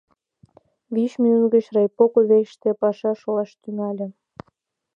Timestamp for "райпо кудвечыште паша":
1.75-3.11